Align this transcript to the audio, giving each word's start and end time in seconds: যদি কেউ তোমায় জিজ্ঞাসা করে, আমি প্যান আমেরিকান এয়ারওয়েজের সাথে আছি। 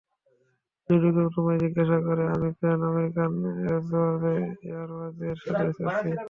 যদি 0.89 1.09
কেউ 1.15 1.27
তোমায় 1.35 1.59
জিজ্ঞাসা 1.63 1.97
করে, 2.07 2.23
আমি 2.35 2.49
প্যান 2.59 2.79
আমেরিকান 2.89 3.31
এয়ারওয়েজের 4.63 5.37
সাথে 5.43 5.63
আছি। 5.89 6.09